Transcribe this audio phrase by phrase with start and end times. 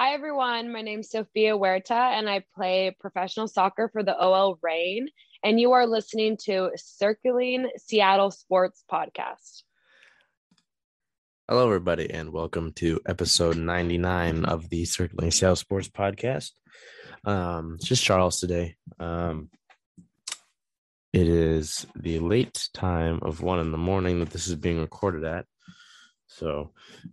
[0.00, 0.70] Hi, everyone.
[0.70, 5.08] My name is Sophia Huerta, and I play professional soccer for the OL Reign.
[5.42, 9.64] And you are listening to Circling Seattle Sports Podcast.
[11.48, 16.52] Hello, everybody, and welcome to episode 99 of the Circling Seattle Sports Podcast.
[17.24, 18.76] Um, it's just Charles today.
[19.00, 19.50] Um,
[21.12, 25.24] it is the late time of one in the morning that this is being recorded
[25.24, 25.44] at.
[26.28, 26.70] So,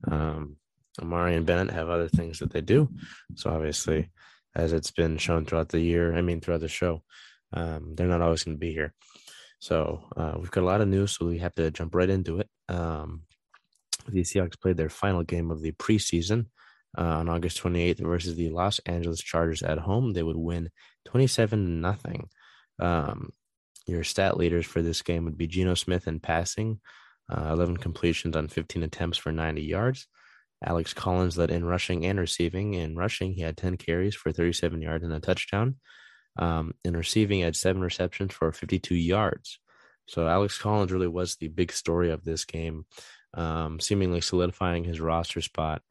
[0.07, 0.57] um,
[0.99, 2.89] Amari and Bennett have other things that they do.
[3.35, 4.09] So obviously,
[4.55, 7.03] as it's been shown throughout the year, I mean throughout the show,
[7.53, 8.93] um, they're not always going to be here.
[9.59, 12.39] So uh, we've got a lot of news, so we have to jump right into
[12.39, 12.49] it.
[12.69, 13.23] Um,
[14.07, 16.47] the Seahawks played their final game of the preseason
[16.97, 20.13] uh, on August 28th versus the Los Angeles Chargers at home.
[20.13, 20.69] They would win
[21.05, 22.29] 27 nothing.
[22.79, 23.31] Um,
[23.87, 26.79] your stat leaders for this game would be Geno Smith in passing,
[27.29, 30.07] uh, 11 completions on 15 attempts for 90 yards.
[30.63, 32.73] Alex Collins led in rushing and receiving.
[32.73, 35.75] In rushing, he had 10 carries for 37 yards and a touchdown.
[36.37, 39.59] Um, in receiving, he had seven receptions for 52 yards.
[40.07, 42.85] So Alex Collins really was the big story of this game,
[43.33, 45.81] um, seemingly solidifying his roster spot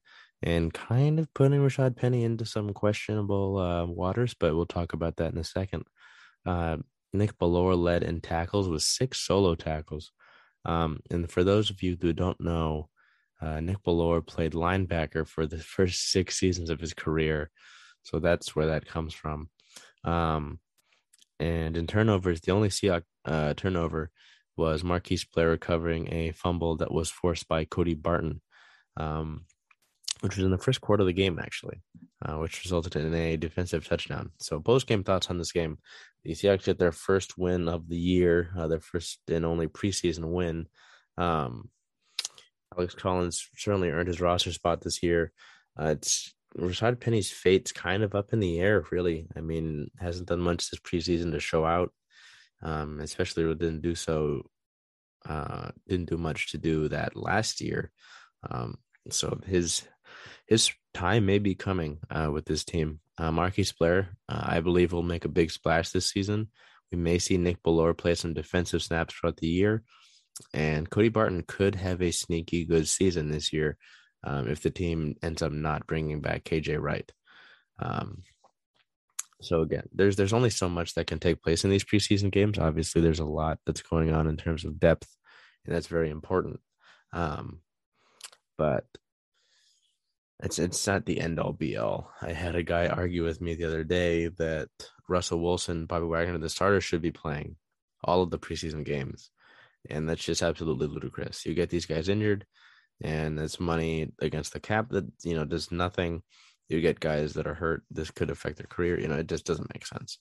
[0.43, 5.17] and kind of putting Rashad Penny into some questionable uh, waters, but we'll talk about
[5.17, 5.85] that in a second.
[6.45, 6.77] Uh,
[7.15, 10.13] Nick Bellore led in tackles with six solo tackles.
[10.67, 12.91] Um, and for those of you who don't know,
[13.41, 17.51] uh, Nick Bellore played linebacker for the first six seasons of his career,
[18.03, 19.49] so that's where that comes from.
[20.05, 20.61] Um,
[21.41, 24.11] and in turnovers, the only Seahawks uh, turnover
[24.57, 28.41] was Marquise Blair recovering a fumble that was forced by Cody Barton,
[28.97, 29.47] um,
[30.21, 31.83] which was in the first quarter of the game, actually,
[32.25, 34.31] uh, which resulted in a defensive touchdown.
[34.39, 35.79] So, post game thoughts on this game:
[36.23, 40.33] the Seahawks get their first win of the year, uh, their first and only preseason
[40.33, 40.67] win.
[41.19, 41.71] Um,
[42.77, 45.33] Alex Collins certainly earned his roster spot this year.
[45.79, 49.27] Uh, it's Rashad Penny's fate's kind of up in the air, really.
[49.37, 51.93] I mean, hasn't done much this preseason to show out,
[52.63, 54.43] um, especially didn't do so,
[55.29, 57.91] uh, didn't do much to do that last year.
[58.49, 58.79] Um,
[59.11, 59.83] so his
[60.47, 63.01] his time may be coming uh, with this team.
[63.19, 66.51] Uh, Marquise Blair, uh, I believe, will make a big splash this season.
[66.93, 69.83] We may see Nick Bellore play some defensive snaps throughout the year.
[70.53, 73.77] And Cody Barton could have a sneaky good season this year
[74.25, 77.11] um, if the team ends up not bringing back KJ Wright.
[77.79, 78.23] Um,
[79.41, 82.59] so again, there's there's only so much that can take place in these preseason games.
[82.59, 85.15] Obviously, there's a lot that's going on in terms of depth,
[85.65, 86.61] and that's very important.
[87.13, 87.61] Um,
[88.57, 88.87] but
[90.43, 92.11] it's it's not the end all be all.
[92.23, 94.69] I had a guy argue with me the other day that
[95.09, 97.57] Russell Wilson, Bobby Wagner, the starters should be playing
[98.03, 99.31] all of the preseason games
[99.91, 101.45] and that's just absolutely ludicrous.
[101.45, 102.47] You get these guys injured,
[103.03, 106.23] and it's money against the cap that you know does nothing.
[106.69, 107.83] You get guys that are hurt.
[107.91, 108.99] This could affect their career.
[108.99, 110.19] You know, it just doesn't make sense.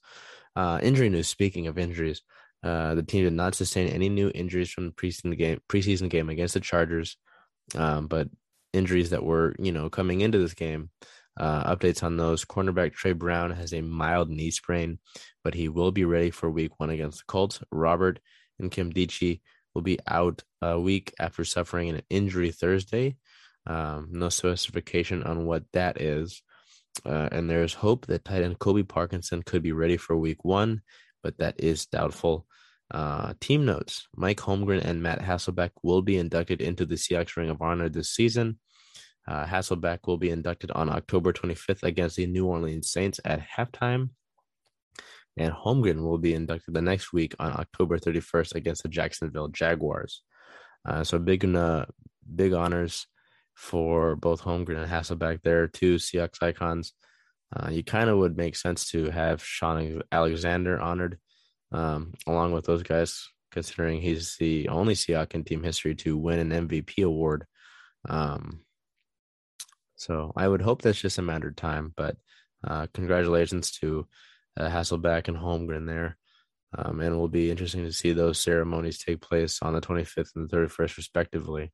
[0.56, 1.28] Uh, injury news.
[1.28, 2.22] Speaking of injuries,
[2.64, 5.60] uh, the team did not sustain any new injuries from the preseason game.
[5.70, 7.18] Preseason game against the Chargers,
[7.76, 8.28] um, but
[8.74, 10.90] injuries that were you know coming into this game.
[11.36, 12.46] Uh, updates on those.
[12.46, 15.00] Cornerback Tre Brown has a mild knee sprain,
[15.44, 17.60] but he will be ready for Week One against the Colts.
[17.72, 18.20] Robert
[18.60, 19.42] and Kim Nkemdiche
[19.74, 23.18] will be out a week after suffering an injury Thursday.
[23.66, 26.42] Um, no specification on what that is.
[27.06, 30.82] Uh, and there's hope that tight end Colby Parkinson could be ready for week one,
[31.24, 32.46] but that is doubtful.
[32.92, 37.50] Uh, team notes Mike Holmgren and Matt Hasselbeck will be inducted into the Seahawks Ring
[37.50, 38.60] of Honor this season.
[39.28, 44.10] Uh, Hasselbeck will be inducted on October 25th against the New Orleans Saints at halftime
[45.38, 50.22] and Holmgren will be inducted the next week on October 31st against the Jacksonville Jaguars.
[50.88, 51.86] Uh, so big, uh,
[52.36, 53.08] big honors
[53.56, 55.42] for both Holmgren and Hasselbeck.
[55.44, 56.94] There, two Seahawks icons.
[57.56, 61.20] Uh, you kind of would make sense to have Shaun Alexander honored
[61.72, 66.40] um, along with those guys, considering he's the only Seahawk in team history to win
[66.40, 67.46] an MVP award.
[68.08, 68.62] Um,
[69.96, 71.94] so I would hope that's just a matter of time.
[71.96, 72.18] But
[72.66, 74.08] uh, congratulations to
[74.58, 76.18] uh, Hasselbeck and Holmgren there.
[76.76, 80.36] Um, and it will be interesting to see those ceremonies take place on the 25th
[80.36, 81.72] and the 31st, respectively.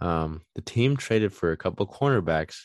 [0.00, 2.64] Um, the team traded for a couple cornerbacks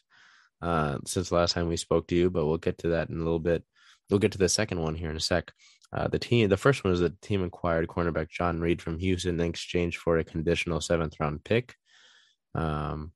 [0.62, 3.24] uh, since last time we spoke to you, but we'll get to that in a
[3.24, 3.64] little bit.
[4.10, 5.52] We'll get to the second one here in a sec.
[5.94, 9.40] Uh, the team, the first one is the team acquired cornerback John Reid from Houston
[9.40, 11.76] in exchange for a conditional seventh round pick.
[12.54, 13.14] Um,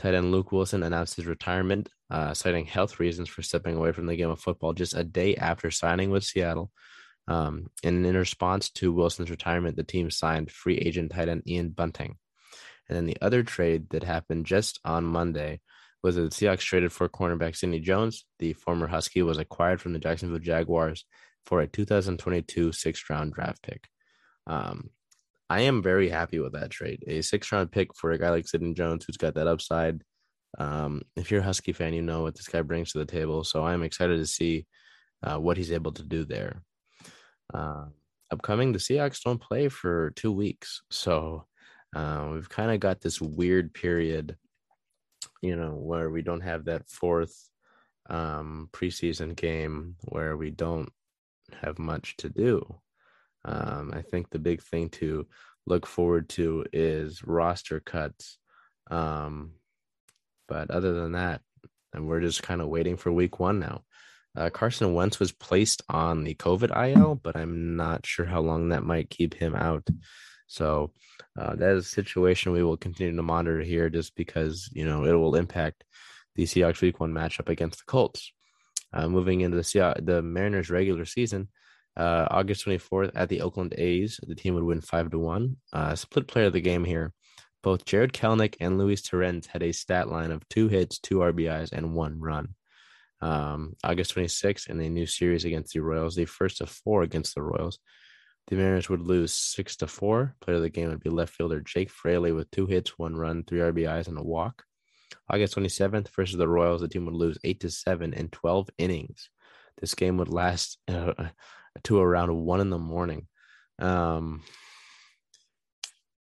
[0.00, 4.06] Tight end Luke Wilson announced his retirement, uh, citing health reasons for stepping away from
[4.06, 6.70] the game of football just a day after signing with Seattle.
[7.28, 11.68] Um, and in response to Wilson's retirement, the team signed free agent tight end Ian
[11.68, 12.16] Bunting.
[12.88, 15.60] And then the other trade that happened just on Monday
[16.02, 18.24] was that the Seahawks traded for cornerback Sidney Jones.
[18.38, 21.04] The former Husky was acquired from the Jacksonville Jaguars
[21.44, 23.86] for a 2022 sixth round draft pick.
[24.46, 24.88] Um,
[25.50, 27.04] I am very happy with that trade.
[27.06, 30.02] A six round pick for a guy like Sidney Jones who's got that upside.
[30.58, 33.44] Um, if you're a Husky fan, you know what this guy brings to the table.
[33.44, 34.66] So I'm excited to see
[35.22, 36.62] uh, what he's able to do there.
[37.52, 37.86] Uh,
[38.30, 40.82] upcoming, the Seahawks don't play for two weeks.
[40.90, 41.46] So
[41.94, 44.36] uh, we've kind of got this weird period
[45.42, 47.48] you know, where we don't have that fourth
[48.08, 50.90] um, preseason game where we don't
[51.62, 52.62] have much to do.
[53.44, 55.26] Um, I think the big thing to
[55.66, 58.38] look forward to is roster cuts.
[58.90, 59.52] Um,
[60.48, 61.42] but other than that,
[61.92, 63.82] and we're just kind of waiting for week one now.
[64.36, 68.68] Uh, Carson Wentz was placed on the COVID IL, but I'm not sure how long
[68.68, 69.88] that might keep him out.
[70.46, 70.92] So
[71.38, 75.04] uh, that is a situation we will continue to monitor here just because, you know,
[75.04, 75.84] it will impact
[76.36, 78.32] the Seahawks week one matchup against the Colts.
[78.92, 81.48] Uh, moving into the Seahawks, the Mariners regular season,
[81.96, 85.56] uh, August 24th at the Oakland A's, the team would win 5 to 1.
[85.72, 87.12] Uh, split player of the game here.
[87.62, 91.72] Both Jarred Kelenic and Luis Torrens had a stat line of two hits, two RBIs,
[91.72, 92.54] and one run.
[93.20, 97.34] Um, August 26th in a new series against the Royals, the first of four against
[97.34, 97.78] the Royals.
[98.46, 100.34] The Mariners would lose six to four.
[100.40, 103.44] Player of the game would be left fielder Jake Fraley with two hits, one run,
[103.44, 104.64] three RBIs, and a walk.
[105.28, 109.28] August 27th versus the Royals, the team would lose eight to seven in 12 innings.
[109.80, 111.12] This game would last uh,
[111.84, 113.26] to around one in the morning.
[113.78, 114.42] Um,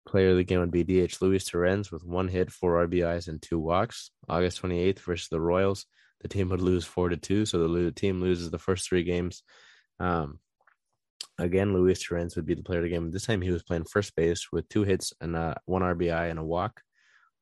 [0.06, 3.40] player of the game would be DH Luis Torrens with one hit, four RBIs, and
[3.40, 4.11] two walks.
[4.29, 5.87] August 28th versus the Royals,
[6.20, 7.46] the team would lose four to two.
[7.46, 9.43] So the team loses the first three games.
[10.00, 10.40] Um,
[11.41, 13.11] Again, Luis Torrens would be the player of the game.
[13.12, 16.38] This time he was playing first base with two hits and uh, one RBI and
[16.38, 16.82] a walk.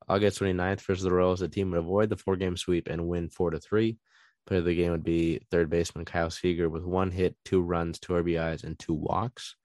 [0.06, 3.31] August 29th versus the Royals, the team would avoid the four game sweep and win
[3.31, 3.96] four to three.
[4.46, 7.98] Player of the game would be third baseman Kyle Seager with one hit, two runs,
[7.98, 9.56] two RBIs, and two walks.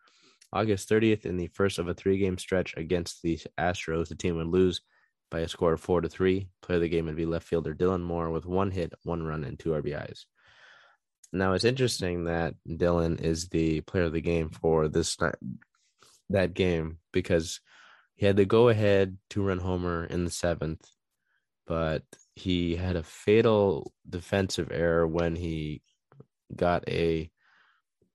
[0.53, 4.35] August 30th, in the first of a three game stretch against the Astros, the team
[4.37, 4.81] would lose
[5.29, 6.49] by a score of four to three.
[6.61, 9.43] Player of the game would be left fielder Dylan Moore with one hit, one run,
[9.43, 10.25] and two RBIs.
[11.31, 15.17] Now it's interesting that Dylan is the player of the game for this
[16.29, 17.61] that game because
[18.15, 20.85] he had the go ahead two run homer in the seventh,
[21.71, 22.03] but
[22.35, 25.81] he had a fatal defensive error when he
[26.53, 27.31] got a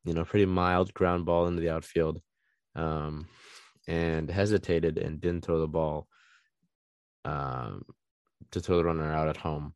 [0.04, 2.20] you know pretty mild ground ball into the outfield
[2.74, 3.26] um,
[3.88, 6.06] and hesitated and didn't throw the ball
[7.24, 7.82] um,
[8.50, 9.72] to throw the runner out at home.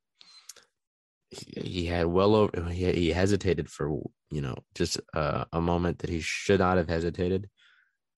[1.31, 3.89] He, had well over he, he hesitated for
[4.31, 7.49] you know just uh, a moment that he should not have hesitated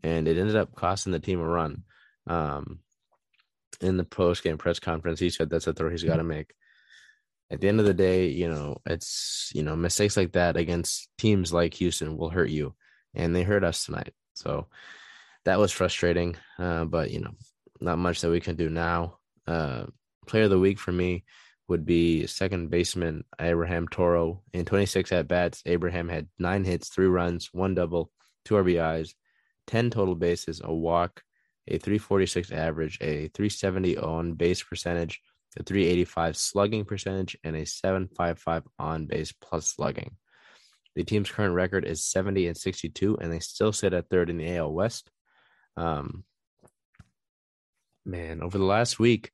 [0.03, 1.85] and it ended up costing the team a run.
[2.27, 2.81] Um,
[3.81, 6.53] in the post game press conference he said that's a throw he's got to make.
[7.51, 11.09] At the end of the day you know it's you know mistakes like that against
[11.19, 12.75] teams like houston will hurt you
[13.15, 14.13] and they hurt us tonight.
[14.35, 14.69] So
[15.45, 17.33] that was frustrating uh, but you know
[17.81, 19.19] not much that we can do now.
[19.47, 19.87] Uh,
[20.27, 21.25] player of the week for me
[21.69, 24.43] would be second baseman Abraham Toro.
[24.53, 28.11] In 26 at bats, Abraham had nine hits, three runs, one double,
[28.45, 29.15] two RBIs,
[29.67, 31.23] 10 total bases, a walk,
[31.69, 35.21] a 346 average, a 370 on base percentage,
[35.59, 40.17] a 385 slugging percentage, and a 755 on base plus slugging.
[40.95, 44.37] The team's current record is 70 and 62, and they still sit at third in
[44.37, 45.11] the AL West.
[45.77, 46.25] Um,
[48.05, 49.31] man, over the last week,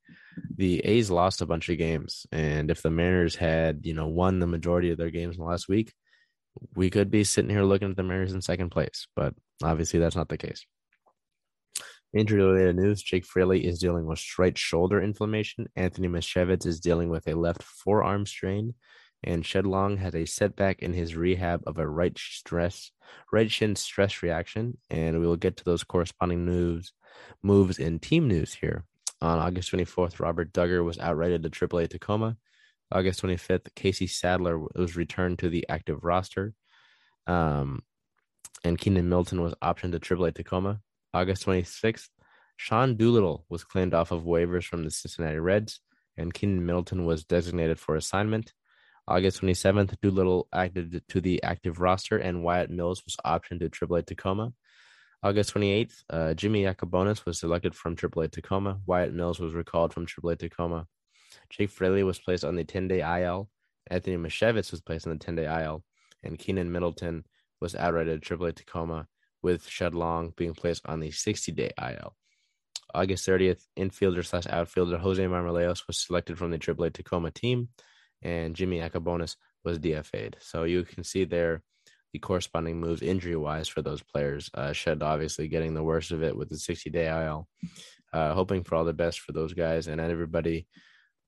[0.54, 4.38] the A's lost a bunch of games, and if the Mariners had, you know, won
[4.38, 5.92] the majority of their games in the last week,
[6.74, 9.06] we could be sitting here looking at the Mariners in second place.
[9.16, 10.64] But obviously, that's not the case.
[12.14, 15.68] Injury related news Jake Fraley is dealing with right shoulder inflammation.
[15.76, 18.74] Anthony Misiewicz is dealing with a left forearm strain.
[19.24, 22.92] And Shed Long has a setback in his rehab of a right stress,
[23.32, 24.78] right shin stress reaction.
[24.88, 26.92] And we will get to those corresponding news
[27.42, 28.84] moves in team news here.
[29.20, 32.36] On August 24th, Robert Dugger was outrighted to AAA Tacoma.
[32.90, 36.54] August 25th, Casey Sadler was returned to the active roster.
[37.26, 37.82] Um,
[38.64, 40.80] and Keenan Middleton was optioned to AAA Tacoma.
[41.14, 42.08] August 26th,
[42.56, 45.80] Sean Doolittle was claimed off of waivers from the Cincinnati Reds,
[46.16, 48.52] and Keenan Middleton was designated for assignment.
[49.06, 54.04] August 27th, Doolittle acted to the active roster, and Wyatt Mills was optioned to AAA
[54.04, 54.52] Tacoma.
[55.22, 58.80] August 28th, uh, Jimmy Yacabonis was selected from AAA Tacoma.
[58.86, 60.86] Wyatt Mills was recalled from AAA Tacoma.
[61.50, 63.48] Jake Fraley was placed on the 10 day IL.
[63.90, 65.82] Anthony Misiewicz was placed on the 10 day IL.
[66.22, 67.24] And Keenan Middleton
[67.60, 69.08] was outrighted to AAA Tacoma,
[69.42, 72.14] with Shed Long being placed on the 60 day IL.
[72.94, 77.68] August 30th, infielder slash outfielder Jose Marmolejos was selected from the AAA Tacoma team,
[78.22, 80.36] and Jimmy Yacabonis was DFA'd.
[80.40, 81.62] So you can see there
[82.12, 84.50] the corresponding moves injury wise for those players.
[84.54, 87.46] Uh, Shed obviously getting the worst of it with the 60 day IL.
[88.12, 90.66] Uh, hoping for all the best for those guys and everybody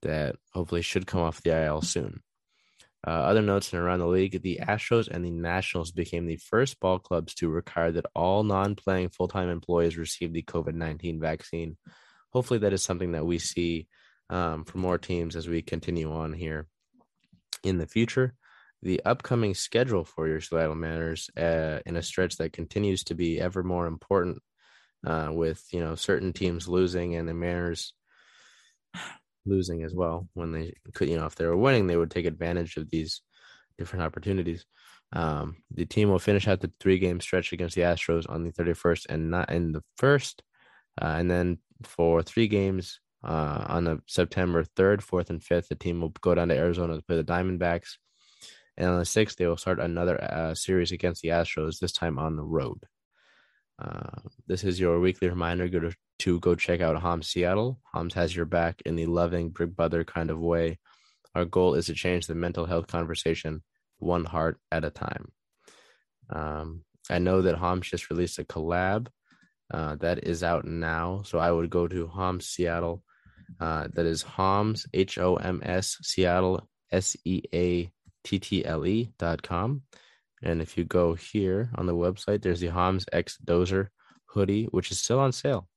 [0.01, 2.23] that hopefully should come off the IL soon.
[3.07, 6.79] Uh, other notes and around the league, the Astros and the Nationals became the first
[6.81, 11.19] ball clubs to require that all non playing full time employees receive the COVID 19
[11.21, 11.77] vaccine.
[12.31, 13.89] Hopefully, that is something that we see
[14.29, 16.67] um, for more teams as we continue on here
[17.65, 18.35] in the future
[18.83, 23.41] the upcoming schedule for your Seattle Mariners uh, in a stretch that continues to be
[23.41, 24.43] ever more important
[25.07, 27.95] uh, with you know certain teams losing and the Mariners
[29.47, 32.27] losing as well when they could you know if they were winning they would take
[32.27, 33.23] advantage of these
[33.79, 34.67] different opportunities.
[35.13, 38.53] Um, the team will finish out the three game stretch against the Astros on the
[38.53, 40.43] 31st and not in the first,
[41.01, 45.75] uh, and then for three games uh, on the September 3rd, 4th, and 5th, the
[45.75, 47.97] team will go down to Arizona to play the Diamondbacks
[48.81, 52.19] and on the 6th, they will start another uh, series against the Astros, this time
[52.19, 52.85] on the road.
[53.81, 57.81] Uh, this is your weekly reminder go to, to go check out Homs Seattle.
[57.93, 60.79] Homs has your back in the loving, big brother kind of way.
[61.35, 63.63] Our goal is to change the mental health conversation
[63.99, 65.33] one heart at a time.
[66.29, 69.09] Um, I know that Homs just released a collab
[69.73, 71.23] uh, that is out now.
[71.25, 73.03] So I would go to Homs Seattle.
[73.59, 77.91] Uh, that is Homs, H O M S, Seattle, S E A
[78.25, 79.83] ttle.com.
[80.43, 83.89] And if you go here on the website, there's the Homs X Dozer
[84.27, 85.69] hoodie, which is still on sale.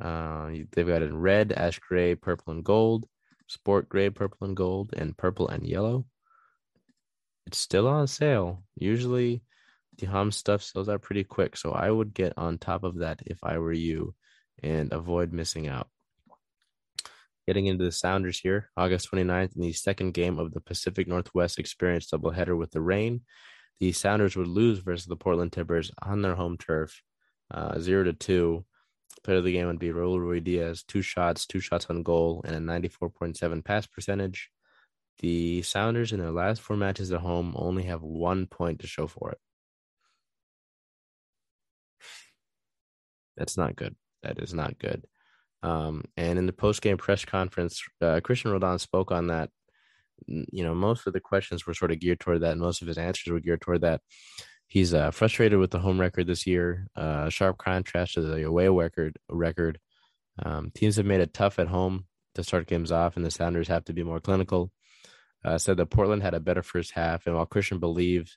[0.00, 3.06] Uh, they've got it in red, ash gray, purple, and gold,
[3.46, 6.06] sport gray, purple, and gold, and purple and yellow.
[7.46, 8.64] It's still on sale.
[8.74, 9.42] Usually,
[9.98, 13.20] the Homs stuff sells out pretty quick, so I would get on top of that
[13.26, 14.14] if I were you
[14.62, 15.88] and avoid missing out.
[17.46, 21.58] Getting into the Sounders here, August 29th, in the second game of the Pacific Northwest
[21.58, 23.20] Experience doubleheader with the Reign.
[23.80, 27.02] The Sounders would lose versus the Portland Timbers on their home turf,
[27.50, 28.64] uh, zero to two.
[29.22, 32.54] Player of the game would be Raul Ruidiaz, two shots, two shots on goal, and
[32.54, 34.50] a 94.7 pass percentage.
[35.18, 39.06] The Sounders in their last four matches at home only have one point to show
[39.06, 39.38] for it.
[43.36, 43.96] That's not good.
[44.22, 45.06] That is not good.
[45.62, 49.50] Um, and in the post game press conference, uh, Cristian Roldan spoke on that.
[50.26, 52.98] You know, most of the questions were sort of geared toward that, most of his
[52.98, 54.00] answers were geared toward that.
[54.68, 56.88] He's uh, frustrated with the home record this year.
[56.96, 59.16] Uh, sharp contrast to the away record.
[59.28, 59.78] Record.
[60.44, 63.68] Um, teams have made it tough at home to start games off, and the Sounders
[63.68, 64.72] have to be more clinical.
[65.44, 68.36] Uh, said that Portland had a better first half, and while Cristian believed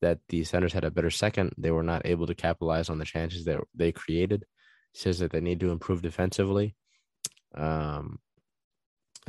[0.00, 3.04] that the Sounders had a better second, they were not able to capitalize on the
[3.04, 4.46] chances that they created
[4.94, 6.74] says that they need to improve defensively.
[7.54, 8.18] Um,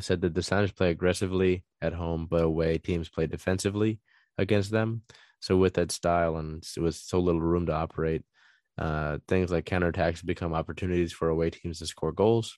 [0.02, 4.00] said that the Sounders play aggressively at home, but away teams play defensively
[4.38, 5.04] against them.
[5.40, 8.24] So with that style and with so little room to operate,
[8.78, 12.58] uh, things like counterattacks become opportunities for away teams to score goals.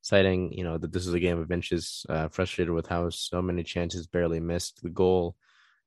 [0.00, 3.40] Citing, you know, that this is a game of inches, uh, frustrated with how so
[3.40, 5.36] many chances barely missed the goal.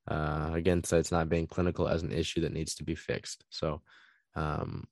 [0.08, 3.44] Uh, again, so it's not being clinical as an issue that needs to be fixed.
[3.50, 3.82] So,
[4.36, 4.88] um,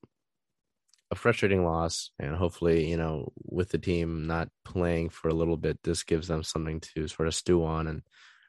[1.13, 5.57] a frustrating loss, and hopefully, you know, with the team not playing for a little
[5.57, 8.01] bit, this gives them something to sort of stew on and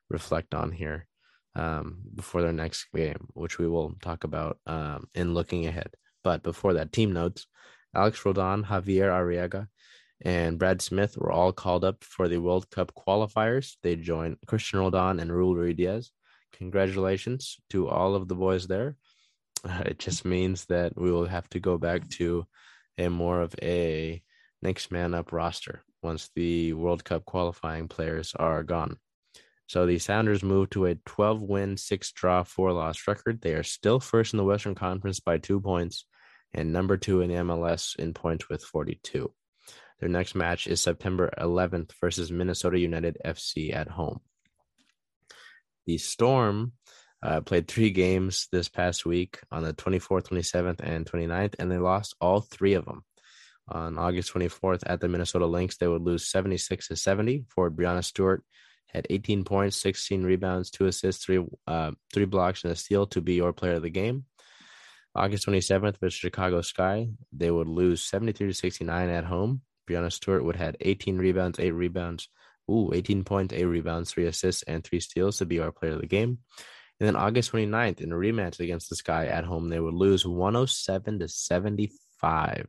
[0.08, 1.06] reflect on here
[1.54, 5.90] um, before their next game, which we will talk about um, in looking ahead.
[6.24, 7.46] But before that, team notes:
[7.94, 9.68] Alex Roldan, Javier Arreaga,
[10.22, 13.76] and Brad Smith were all called up for the World Cup qualifiers.
[13.82, 16.08] They joined Cristian Roldan and Raul Ruidiaz.
[16.52, 18.96] Congratulations to all of the boys there.
[19.86, 22.46] it just means that we will have to go back to
[22.98, 24.22] a more of a
[24.62, 28.98] next man up roster once the World Cup qualifying players are gone.
[29.66, 33.40] So the Sounders move to a 12 win, 6 draw, 4 loss record.
[33.40, 36.06] They are still first in the Western Conference by two points
[36.52, 39.32] and number two in the MLS in points with 42.
[40.00, 44.20] Their next match is September 11th versus Minnesota United FC at home.
[45.86, 46.72] The Storm
[47.24, 51.78] uh, played three games this past week on the 24th, 27th, and 29th, and they
[51.78, 53.02] lost all three of them.
[53.66, 57.46] On August 24th at the Minnesota Lynx, they would lose 76 to 70.
[57.48, 58.44] Forward Breanna Stewart
[58.88, 63.22] had 18 points, 16 rebounds, two assists, three uh, three blocks, and a steal to
[63.22, 64.26] be your player of the game.
[65.14, 69.62] August 27th with Chicago Sky, they would lose 73 to 69 at home.
[69.88, 72.28] Breanna Stewart would had 18 rebounds, eight rebounds,
[72.70, 76.02] ooh, 18 points, eight rebounds, three assists, and three steals to be our player of
[76.02, 76.40] the game.
[77.00, 80.26] And then August 29th, in a rematch against the Sky at home, they would lose
[80.26, 82.66] 107 to 75.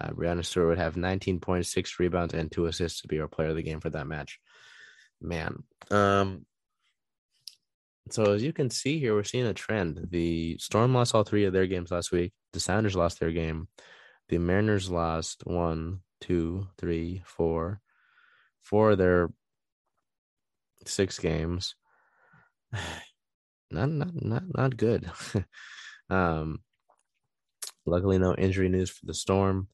[0.00, 3.28] Uh, Breanna Stewart would have 19 points, six rebounds, and two assists to be our
[3.28, 4.38] player of the game for that match.
[5.20, 6.46] Man, um,
[8.10, 10.08] so as you can see here, we're seeing a trend.
[10.10, 12.32] The Storm lost all three of their games last week.
[12.52, 13.68] The Sounders lost their game.
[14.28, 17.80] The Mariners lost one, two, three, four,
[18.62, 19.30] four of their
[20.84, 21.74] six games.
[23.70, 25.10] Not not not not good.
[26.10, 26.60] um,
[27.86, 29.68] luckily, no injury news for the Storm.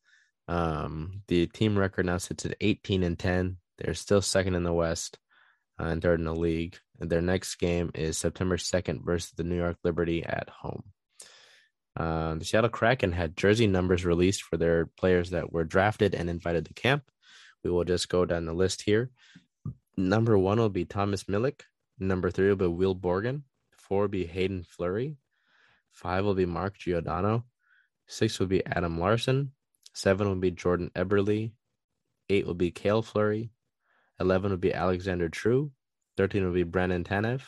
[0.48, 3.56] Um, the team record now sits at 18 and 10.
[3.78, 5.18] They're still second in the West
[5.80, 6.78] uh, and third in the league.
[7.00, 10.84] And their next game is September 2nd versus the New York Liberty at home.
[11.96, 16.28] Uh, the Seattle Kraken had jersey numbers released for their players that were drafted and
[16.28, 17.04] invited to camp.
[17.64, 19.10] We will just go down the list here.
[19.96, 21.62] Number one will be Thomas Milic.
[21.98, 23.42] Number three will be Will Borgen.
[23.86, 25.16] Four will be Haydn Fleury.
[25.92, 27.44] Five will be Mark Giordano.
[28.08, 29.52] Six will be Adam Larsson.
[29.92, 31.52] Seven will be Jordan Eberle.
[32.28, 33.50] Eight will be Cale Fleury.
[34.18, 35.70] Eleven will be Alexander True.
[36.16, 37.42] 13 will be Brandon Tanev.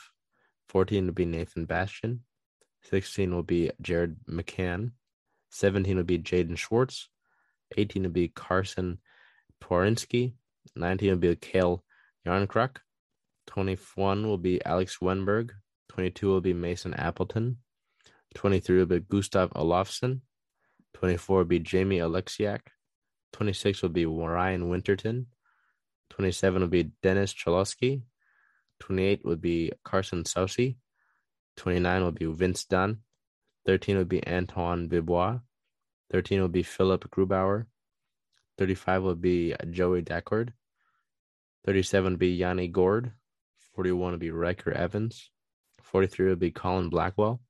[0.68, 2.21] 14 will be Nathan Bastian.
[2.83, 4.92] 16 will be Jared McCann.
[5.50, 7.09] 17 will be Jaden Schwartz.
[7.76, 8.99] 18 will be Carson
[9.61, 10.35] Twarynski.
[10.76, 11.83] 19 will be Cale
[12.26, 12.76] Jarnkrok.
[13.47, 15.50] 21 will be Alex Wennberg.
[15.88, 17.59] 22 will be Mason Appleton.
[18.35, 20.21] 23 will be Gustav Olofsson.
[20.95, 22.61] 24 will be Jamie Oleksiak.
[23.33, 25.26] 26 will be Ryan Winterton.
[26.11, 28.02] 27 will be Dennis Cholowski.
[28.80, 30.76] 28 would be Carson Soucy.
[31.57, 32.99] 29 would be Vince Dunn.
[33.66, 35.40] 13 would be Antoine Bibeau.
[36.11, 37.66] 13 would be Philip Grubauer.
[38.57, 40.52] 35 would be Joey Daccord.
[41.66, 43.12] 37 would be Yanni Gourde.
[43.75, 45.30] 41 would be Ryker Evans.
[45.90, 47.40] 43 would be Colin Blackwell.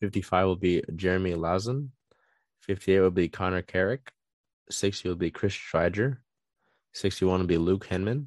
[0.00, 1.88] 55 will be Jeremy Lauzon.
[2.62, 4.10] 58 will be Connor Carrick.
[4.70, 6.18] 60 will be Chris Driedger.
[6.92, 8.26] 61 will be Luke Henman.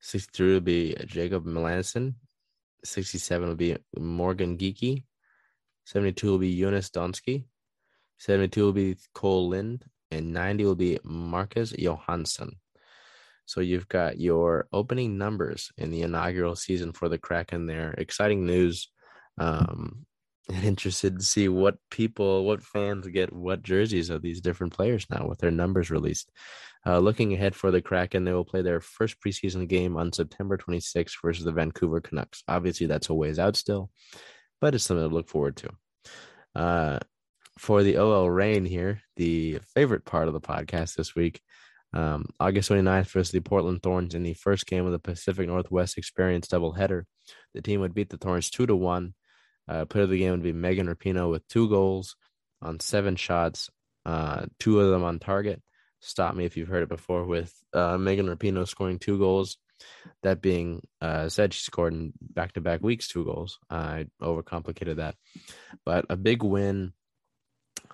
[0.00, 2.14] 63 will be Jacob Melanson.
[2.84, 5.04] 67 will be Morgan Geekie.
[5.86, 7.44] 72 will be Joonas Donskoi.
[8.18, 9.84] 72 will be Kole Lind.
[10.10, 12.56] And 90 will be Marcus Johansson.
[13.46, 17.94] So you've got your opening numbers in the inaugural season for the Kraken there.
[17.98, 18.90] Exciting news.
[19.38, 20.06] Um,
[20.52, 25.06] and interested to see what people, what fans get what jerseys of these different players
[25.08, 26.30] now with their numbers released.
[26.86, 30.58] Uh, looking ahead for the Kraken, they will play their first preseason game on September
[30.58, 32.42] 26th versus the Vancouver Canucks.
[32.46, 33.90] Obviously, that's a ways out still,
[34.60, 35.70] but it's something to look forward to.
[36.54, 36.98] Uh,
[37.58, 41.40] for the OL Reign here, the favorite part of the podcast this week,
[41.94, 45.96] um, August 29th versus the Portland Thorns in the first game of the Pacific Northwest
[45.96, 47.04] Experience doubleheader.
[47.54, 49.14] The team would beat the Thorns 2 to 1.
[49.66, 52.16] Uh, player of the game would be Megan Rapinoe with two goals
[52.60, 53.70] on seven shots,
[54.04, 55.62] uh, two of them on target
[56.04, 59.56] stop me if you've heard it before with uh, Megan Rapinoe scoring two goals.
[60.22, 63.58] That being uh, said, she scored in back to back weeks two goals.
[63.68, 65.16] I overcomplicated that,
[65.84, 66.92] but a big win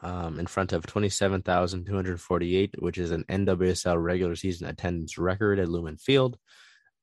[0.02, 5.96] um, in front of 27,248, which is an NWSL regular season attendance record at Lumen
[5.96, 6.38] Field.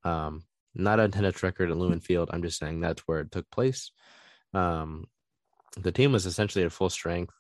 [0.04, 2.30] Um, not an attendance record at Lumen Field.
[2.32, 3.92] I'm just saying that's where it took place.
[4.54, 5.06] Um,
[5.76, 7.34] the team was essentially at full strength.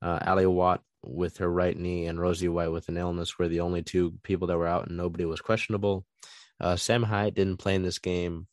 [0.00, 3.60] Uh, Ally Watt with her right knee and Rosie White with an illness were the
[3.60, 6.06] only two people that were out and nobody was questionable.
[6.60, 8.46] Uh, Sam Hiatt didn't play in this game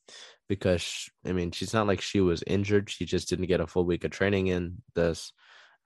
[0.50, 2.90] because I mean she's not like she was injured.
[2.90, 4.82] She just didn't get a full week of training in.
[4.96, 5.34] This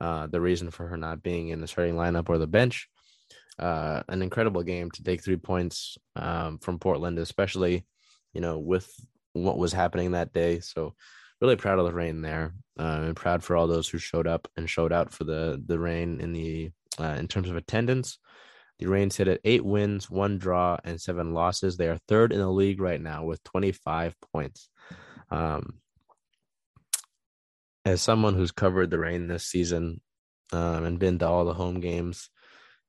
[0.02, 2.88] uh, the reason for her not being in the starting lineup or the bench.
[3.58, 7.86] Uh, an incredible game to take three points um, from Portland, especially
[8.34, 8.92] you know with
[9.34, 10.60] what was happening that day.
[10.60, 10.94] So
[11.42, 14.48] really proud of the Reign there, uh, and proud for all those who showed up
[14.58, 18.18] and showed out for the the Reign in the uh, in terms of attendance.
[18.80, 21.78] The Reign sit at eight wins, one draw, and seven losses.
[21.78, 24.70] They are third in the league right now with 25 points.
[25.32, 25.76] Um,
[27.86, 30.02] as someone who's covered the Reign this season
[30.52, 32.30] um, and been to all the home games,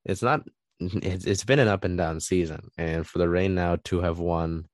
[0.05, 0.43] it's not.
[0.79, 4.19] It's, it's been an up and down season, and for the Reign now to have
[4.19, 4.69] won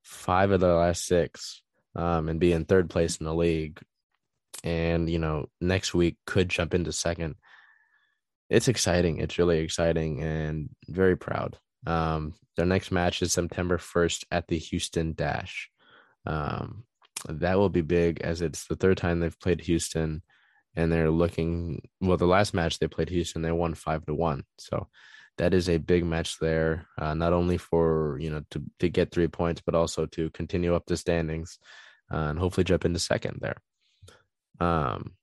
[0.00, 1.60] five of the last six
[1.96, 3.80] um, and be in third place in the league,
[4.62, 7.34] and you know next week could jump into second.
[8.48, 9.18] It's exciting.
[9.18, 11.58] It's really exciting and very proud.
[11.84, 15.68] Um, their next match is September first at the Houston Dash.
[16.26, 16.84] Um,
[17.28, 20.22] that will be big as it's the third time they've played Houston,
[20.76, 21.88] and they're looking.
[22.00, 24.44] Well, the last match they played Houston, they won five to one.
[24.58, 24.88] So
[25.38, 29.10] that is a big match there, uh, not only for you know to to get
[29.10, 31.58] three points, but also to continue up the standings
[32.12, 33.56] uh, and hopefully jump into second there.
[34.60, 35.14] Um,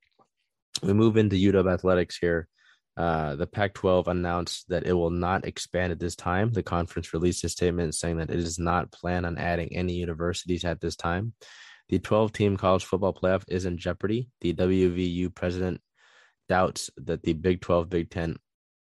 [0.84, 2.48] we move into UW athletics here.
[2.98, 6.52] Uh, the Pac 12 announced that it will not expand at this time.
[6.52, 10.66] The conference released a statement saying that it does not plan on adding any universities
[10.66, 11.34] at this time.
[11.91, 14.30] The 12 team college football playoff is in jeopardy.
[14.39, 15.82] The WVU president
[16.47, 18.38] doubts that the Big 12, Big 10,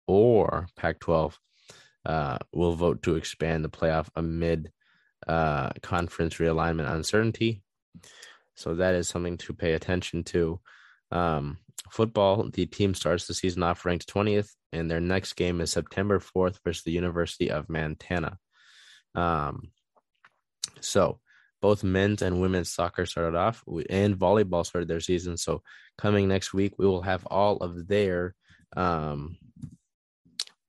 [0.05, 1.39] or Pac 12
[2.05, 4.71] uh, will vote to expand the playoff amid
[5.27, 7.63] uh, conference realignment uncertainty.
[8.53, 10.59] So that is something to pay attention to.
[11.11, 11.57] Um,
[11.89, 16.19] football, the team starts the season off ranked 20th, and their next game is September
[16.19, 18.37] 4th versus the University of Montana.
[19.15, 19.71] Um,
[20.79, 21.19] so
[21.61, 25.37] both men's and women's soccer started off, and volleyball started their season.
[25.37, 25.61] So
[25.97, 28.35] coming next week, we will have all of their
[28.75, 29.37] um,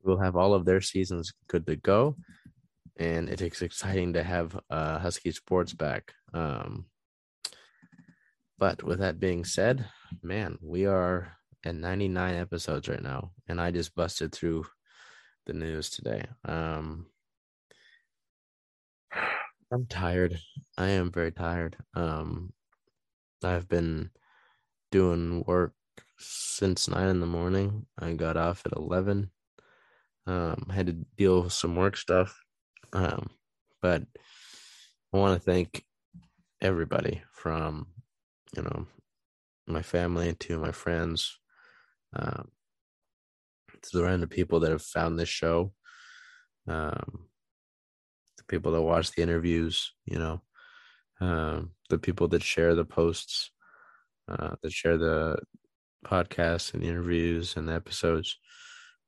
[0.02, 2.16] we'll have all of their seasons good to go,
[2.96, 6.12] and it is exciting to have uh, Husky Sports back.
[6.32, 6.86] Um,
[8.58, 9.86] but with that being said,
[10.22, 11.32] man, we are
[11.64, 14.66] at 99 episodes right now, and I just busted through
[15.46, 16.24] the news today.
[16.44, 17.06] Um,
[19.70, 20.38] I'm tired.
[20.76, 21.76] I am very tired.
[21.94, 22.52] Um,
[23.44, 24.10] I've been
[24.92, 25.74] doing work
[26.18, 27.86] since nine in the morning.
[27.98, 29.30] I got off at 11.
[30.26, 32.40] Um, had to deal with some work stuff.
[32.92, 33.30] Um,
[33.82, 34.04] but
[35.12, 35.84] I want to thank
[36.62, 37.88] everybody from,
[38.56, 38.86] you know,
[39.66, 41.38] my family to my friends,
[42.14, 42.50] um,
[43.82, 45.72] to the random people that have found this show,
[46.68, 47.29] um,
[48.50, 50.42] people that watch the interviews, you know,
[51.20, 53.50] um, the people that share the posts,
[54.28, 55.38] uh, that share the
[56.04, 58.36] podcasts and interviews and episodes.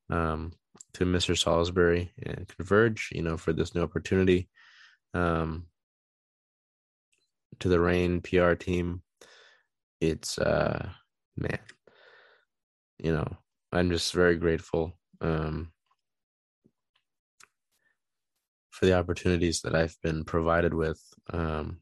[0.08, 0.52] Um,
[0.94, 1.38] to Mr.
[1.38, 4.48] Salisbury and Converge, you know, for this new opportunity.
[5.14, 5.66] Um,
[7.60, 9.02] to the Reign PR team,
[10.00, 10.88] it's uh,
[11.36, 11.58] man,
[12.98, 13.36] you know,
[13.72, 15.72] I'm just very grateful um,
[18.72, 21.00] for the opportunities that I've been provided with.
[21.30, 21.78] Um,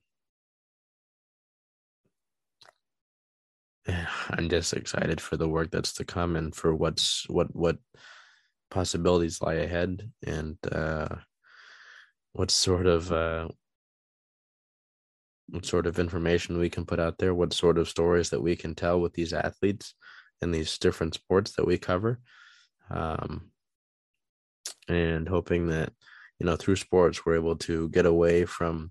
[4.31, 7.79] I'm just excited for the work that's to come and for what's what what
[8.71, 11.09] possibilities lie ahead and uh,
[12.33, 13.49] what sort of uh,
[15.49, 18.57] what sort of information we can put out there, what sort of stories that we
[18.57, 19.95] can tell with these athletes
[20.43, 22.21] and these different sports that we cover,
[22.91, 23.51] um,
[24.89, 25.93] and hoping that
[26.41, 28.91] you know through sports we're able to get away from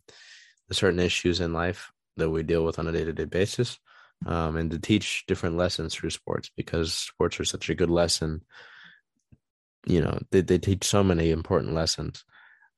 [0.70, 3.80] the certain issues in life that we deal with on a day-to-day basis
[4.26, 8.42] um, and to teach different lessons through sports because sports are such a good lesson.
[9.86, 12.24] You know they, they teach so many important lessons.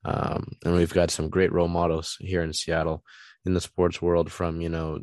[0.04, 3.04] Um, and we've got some great role models here in seattle
[3.44, 5.00] in the sports world from you know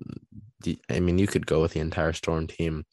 [0.61, 2.85] the, i mean you could go with the entire storm team.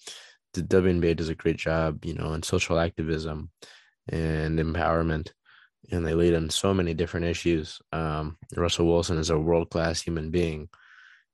[0.54, 3.50] The WNBA does a great job you know in social activism
[4.08, 5.30] and empowerment
[5.90, 10.30] and they lead on so many different issues um, russell wilson is a world-class human
[10.30, 10.68] being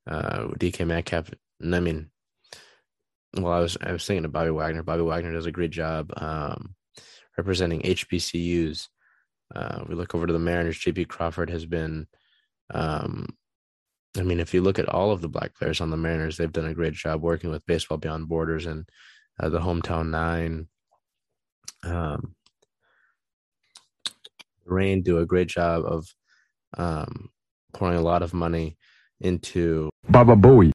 [0.08, 1.30] uh, dk metcalf
[1.62, 2.10] i mean
[3.36, 6.12] well i was i was thinking of bobby wagner bobby wagner does a great job
[6.16, 6.74] um,
[7.36, 8.88] representing HBCUs.
[9.54, 10.78] Uh, we look over to the Mariners.
[10.78, 12.06] JP Crawford has been,
[12.72, 13.26] um,
[14.16, 16.52] I mean, if you look at all of the black players on the Mariners, they've
[16.52, 18.88] done a great job working with Baseball Beyond Borders and
[19.40, 20.68] uh, the Hometown Nine.
[21.84, 22.34] Um,
[24.72, 26.06] Reign do a great job of
[26.76, 27.30] um,
[27.72, 28.76] pouring a lot of money
[29.20, 30.70] into Baba Booey